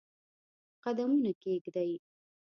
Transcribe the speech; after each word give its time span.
قدمونه 0.85 1.31
کښېږدي 1.41 1.93